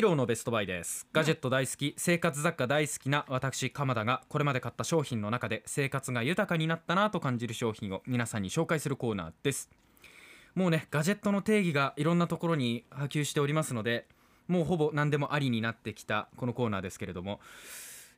[0.00, 1.06] ヒーローのベストバイです。
[1.12, 9.68] ガジェット大好き生活雑貨大好きな私鎌田がこれまで買った商品の中で生活が豊かになったなと感じる商品を皆さんに紹介するコーナーです。
[10.54, 14.06] もうねガジェットの定義がいろんなところに波及しておりますので
[14.48, 17.38] もうほぼ何でもありになってきたこのコーナーですけれども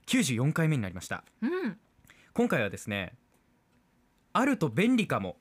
[0.06, 1.24] 94回目になりました。
[1.42, 1.78] うん。
[2.32, 3.14] 今回はですね
[4.32, 5.36] あると便利かも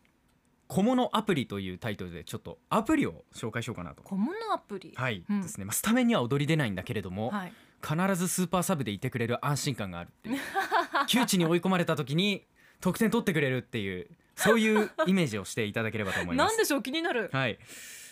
[0.74, 4.04] 小物アプリというタイトルでちょっとアプリを紹介しようかなと。
[4.04, 4.94] 小物アプリ？
[4.96, 5.42] はい、うん。
[5.42, 7.54] ですね、まあ、スタメンには踊り出ないんだけれども、はい。
[7.84, 10.40] 必ずスーパーサブでいてくれる安心感があるっていう。
[11.08, 12.46] 窮地に追い込まれた時に
[12.80, 14.08] 得点取ってくれるっていう
[14.38, 16.48] そういうイメージをしていただければと思います。
[16.52, 16.84] なんでしょう？
[16.84, 17.30] 気になる。
[17.34, 17.60] はい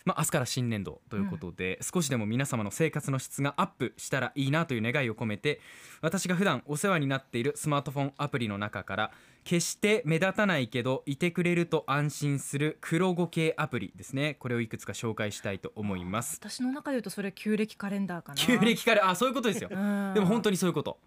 [0.06, 5.60] まあ、明日から新年度ということで、少しでも皆様の生活の質がアップしたらいいなという願いを込めて
[6.02, 9.12] 私が普段お世話になっているスマートフォンアプリの中から
[9.44, 14.36] 決して目立たないけどいてくれると安心する黒5系アプリですね。
[14.40, 16.40] これをいくつか紹介したいと思います。
[16.42, 18.36] 私の中で言うとそれ旧暦カレンダーかな。
[18.36, 19.70] 旧暦からあそういうことですよ。
[19.72, 20.14] うん。
[20.14, 21.00] でも本当にそういうこと。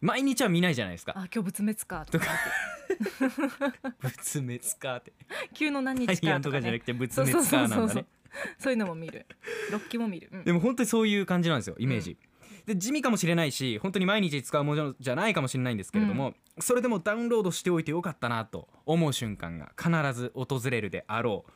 [0.00, 1.12] 毎日は見ないじゃないですか。
[1.16, 2.26] あ今日仏滅かとか
[4.00, 5.12] 仏滅かって。
[5.54, 6.40] 急の何日かとか,、ね。
[6.40, 8.06] とかじゃなく、て仏滅かなんだね
[8.58, 9.26] そういうのも見る。
[9.70, 10.44] 六期も見る、うん。
[10.44, 12.16] でも本当にそういう感じなんですよイメージ、
[12.66, 21.52] で地味かもしれないし本当に毎日使うものじゃないかもしれないんですけれども、それでもダウンロードしておいてよかったなと思う瞬間が必ず訪れるであろう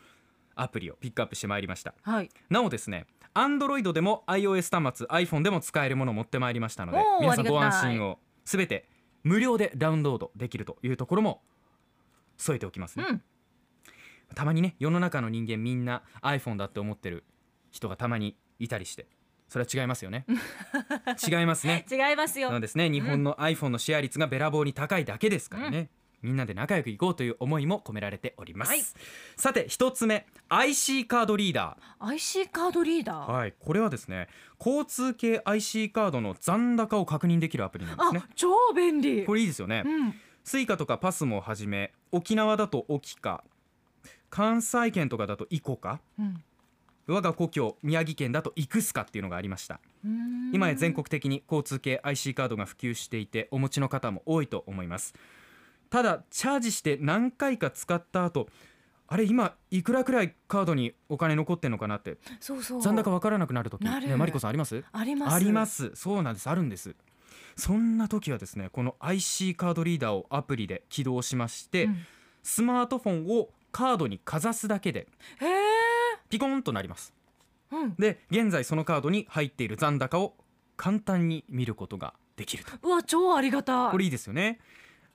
[0.54, 1.94] アプリをピックアップしてまいりました。
[2.02, 2.30] はい。
[2.48, 8.18] なおですね Android でも iOS 端末 iPhone でも使えるものを持ってまいりましたので皆さんご安心を。
[8.44, 8.88] すべて
[9.22, 11.42] 無料でダウンロードできるというところも
[12.36, 13.22] 添えておきますね、うん
[14.34, 17.24] たまにね世の中の人間みんな iPhone だって思ってる
[17.70, 19.06] 人がたまにいたりして
[19.48, 20.24] それは違いますよね。
[21.28, 21.84] 違いますね。
[21.90, 22.50] 違いますよ。
[22.50, 25.90] そうですね日本の iPhone のシェア率がべらぼうに高いだけですからね、
[26.22, 28.82] みんなで仲良くいこうという思いも込められております、はい。
[29.36, 33.54] さて一つ目 IC カードリーダ IC カードリーダー、ーはい。
[33.58, 34.28] これはですね
[34.64, 38.20] 交通系 IC カードの残高を確認できるアプリなんですね。
[38.24, 39.24] あ超便利。
[39.24, 40.14] これいいですよね、うん。
[40.44, 43.42] スイカとかパスモはじめ沖縄だとオキカ
[44.30, 46.42] 関西圏とかだとイコカうん。
[47.06, 49.80] 我が故郷宮城県だとイクスカっていうのがありました。
[50.52, 55.14] 今や全国的に交通系 IC カードが普及していてお持ちの方も多いと思います。
[55.88, 58.48] ただチャージして何回か使った後
[59.08, 62.80] あれ今いくらくらいカードにお金残ってんのかなってそうそう。
[62.80, 63.84] 残高わからなくなる時。
[63.84, 64.84] ねマリコさんあります？
[64.92, 65.34] あります。
[65.34, 65.90] あります。
[65.96, 66.48] そうなんです。
[66.48, 66.94] あるんです。
[67.56, 71.96] そんな時はですねこの IC カードリーダーをアプリで起動しまして、うん。
[72.44, 75.06] スマートフォンをカードにかざすだけで
[76.28, 77.12] ピコンとなります。
[77.72, 77.94] うん。
[77.98, 80.34] で現在そのカードに入っている残高を
[80.76, 82.72] 簡単に見ることができると。
[82.82, 83.90] うわ超ありがたい。
[83.90, 84.58] これいいですよね。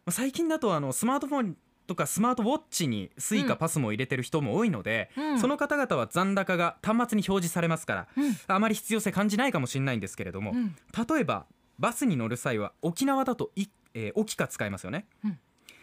[0.06, 1.58] まあ最近だとあのスマートフォン
[1.88, 3.60] とかスマートウォッチにスイカうん。
[3.60, 5.40] パスモ入れてる人も多いので、うん。
[5.40, 8.36] その方々は残高が端末に表示されますからうん。
[8.48, 10.76] あまり必要性感じないかもしれないんですけれども、うん。
[11.08, 11.46] 例えば
[11.78, 15.40] バスに乗る際は沖縄だとい、えー、沖か使いますよね、うん。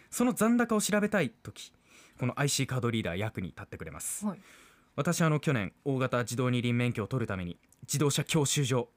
[0.09, 1.71] その残高を調べたい時
[2.19, 4.25] この IC カードリーダー役に立ってくれます。
[4.25, 4.39] はい。
[4.95, 8.89] 私あの去年大型自動二輪免許を取るために自動車教習所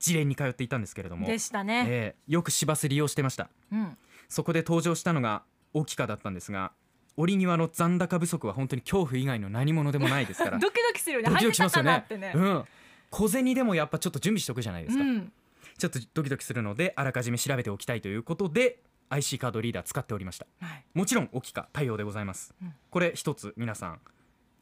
[0.00, 1.26] 自連に通っていたんですけれども。
[1.26, 3.48] でしたね、えーよく市バス利用してました。
[3.72, 3.96] うん。
[4.28, 5.42] そこで登場したのが
[5.72, 6.72] 沖かだったんですが
[7.16, 10.58] 折り際の残高不足は本当に恐怖以外の何物でもないですから。
[10.60, 11.30] ドキドキするよね。
[11.30, 12.04] ドキドキしますよね。
[12.10, 12.32] ね。
[12.34, 12.64] うん。
[13.10, 15.32] 小銭でもやっぱちょっと準備しておくじゃないですか、うん。
[15.78, 18.80] ちょっとドキドキするのであらかじめ調べておきたいということで
[19.14, 20.46] IC カードリーダー使っておりました。
[20.60, 20.84] はい。
[20.94, 22.74] もちろん沖か対応でございます、うん。
[22.90, 24.00] これ一つ皆さん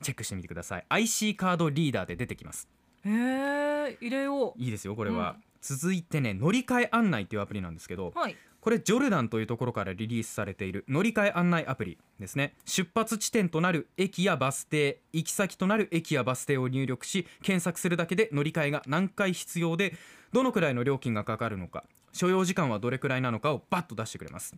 [0.02, 0.84] チェックしてみてください。
[0.88, 2.68] IC カードリーダーで出てきます。
[3.04, 5.42] へえ入れよいいですよこれは、うん。
[5.62, 12.54] 続いてね乗り換え案内というアプリなんですけどうはいこれジョルダンというところからリリースされている乗り換え案内アプリですね。
[12.64, 19.94] 出発地点となる駅やバス停行き先となる駅やバス停を入力し検索するだけで乗り換えが何回必要で
[20.32, 24.54] どのくらいの料金がかかるのか所要時間はどれくらいなのかをバッと出してくれます。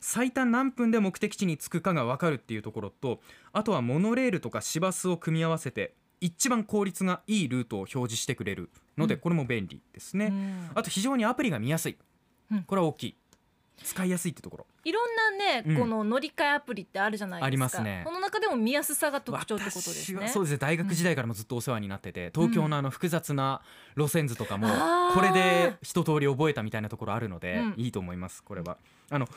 [0.00, 3.20] 最短何分で目的地に着くかが分かるっていうところと
[3.52, 9.20] あとはモノレールとか市バスを組み合わせて一番効率がいいルートを表示してくれるので、うん。
[9.20, 10.70] これも便利ですね、うん。
[10.74, 11.96] あと非常にアプリが見やすい、
[12.50, 12.62] うん。
[12.64, 13.16] これは大きい
[13.82, 14.66] 使いやすいってところ。
[14.84, 15.76] いろんなね、うん。
[15.76, 17.46] この乗り換えアプリってあるじゃないですか。
[17.46, 18.02] ありますね。
[18.04, 20.18] この中でも見やすさが特徴ってことですね。
[20.18, 20.52] 私はそうです。
[20.52, 23.62] ね大学時代からもずっとお世話になってて、東京のあの複雑な
[23.96, 25.14] 路線図とかもあー。
[25.14, 27.74] これで一通り覚えたみたいなところあるので、うん。
[27.76, 28.76] いいと思いますこれは。
[29.10, 29.28] あの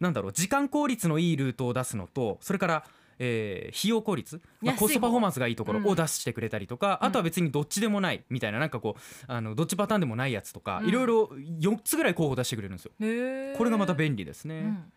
[0.00, 2.84] なんだろう時間効率のいいルートを出すのとそれから
[3.24, 5.86] えー費用効率、まあ、コストパフォーマンスがいいところうん。
[5.86, 7.06] を出してくれたりとか、うん。
[7.06, 10.88] あとは別にどっちでもないみたいななんかこうあのどっちパターンでもないやつとか、うん。
[10.88, 11.24] いろいろ
[11.60, 12.92] 4つぐらい候補出してくれるんですよ。
[13.56, 14.92] これがまた便利ですね、うん。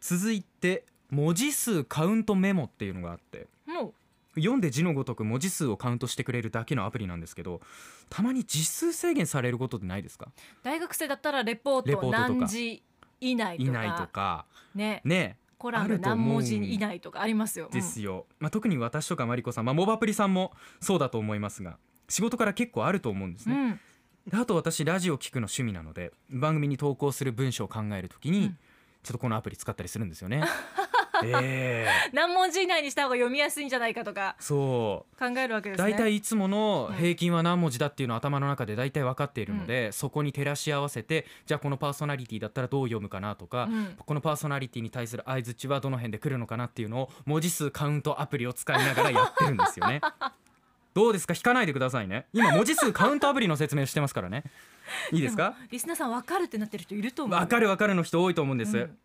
[0.00, 3.92] 続いて文字数カウントメモっていうのがあっても
[4.34, 7.60] 読んで字のごとく文字数をカウントしてくれるだけのアプリなんですけど
[8.08, 10.28] たまに字数制限されることってないですか？
[10.62, 12.28] 大学生だったらレポートレポートとか。
[12.28, 12.82] 何字
[13.20, 13.68] 以内とか。
[13.68, 14.46] いないとか。
[14.74, 15.02] ね。
[15.04, 17.68] ねコラム何文字以内とかありますよ。
[17.70, 20.50] ですよ、まあ、特に私とかマリコさん、まあ、モバプリさんも
[20.80, 21.78] そうだと思いますが
[22.08, 23.80] 仕事から結構あると思うんですね、うん、
[24.28, 28.58] であと私ラジオ聞くの趣味なので番組に投稿する文章を考えるときに、うん。
[29.02, 30.44] ちょっとこのアプリ使ったりするんですよね
[31.24, 31.88] ええ。
[32.12, 35.18] 何文字以内にした方が読みやすいんじゃないかとかそう。
[35.18, 35.90] 考えるわけですね。
[35.92, 43.96] 大体いつものうん平均は何文字だっていうのは頭の中で大体分かっているので、そこに照らし合わせてじゃあこのパーソナリティだったらどう読むかなとか、うん。
[44.04, 50.00] このパーソナリティに対する相づちはどの辺で来るのかなっていうのを文字数カウントアプリを使いながらやってるんですよね。
[50.94, 51.32] どうですか？
[51.32, 52.26] 引かないでくださいね。
[52.34, 54.44] 今文字数カウントアプリの説明してますからね。
[55.10, 55.54] いいですか？
[55.70, 57.38] リスナーさん分かるってなってる人いると思う。
[57.38, 58.98] 分かる分かるの人多いと思うんです、うん。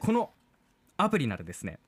[0.00, 0.30] この
[0.96, 1.78] アプリならですね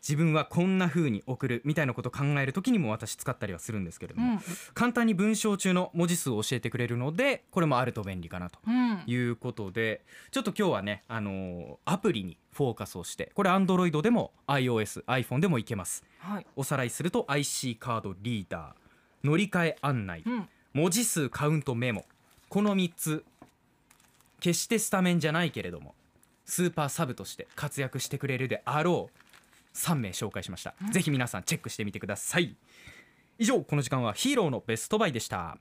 [0.00, 4.40] 自分はこんな風に送るみたいなことを考える時にも私使ったりはするんですけれども、うん。
[4.72, 16.04] 簡単に文章中の文字数を教えてくれるのでこれもあると便利かなとうんいうことでちょっと今日はね、あのーアプリにフォーカスをしてこれ Android でも iOSiPhone でもいけます。
[16.18, 16.46] はい。
[16.56, 20.48] おさらいすると IC カードリーダー乗り換え案内うん。
[20.74, 22.04] 文字数カウントメモ
[22.48, 23.24] この3つ
[24.40, 25.94] 決してスタメンじゃないけれども
[26.48, 32.56] スーパーサブとして活躍してくれるであろう3名紹介しました、ぜひ皆さんチェックしてみてください。
[33.38, 35.58] 以上この時間はヒーローのベストバイでした。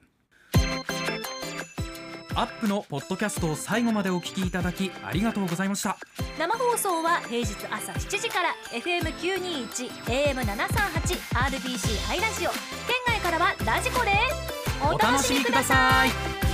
[2.33, 5.97] アップのポッドキャストを最後までお聞きいただきありがとうございました。
[6.39, 12.51] 生放送は平日朝7時から FM921 AM738 RBC ハイラジオ。
[12.51, 12.59] 県
[13.07, 16.46] 外からはラジコですお楽しみください